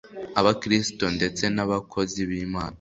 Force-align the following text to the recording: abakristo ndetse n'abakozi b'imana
abakristo 0.39 1.03
ndetse 1.17 1.43
n'abakozi 1.55 2.19
b'imana 2.29 2.69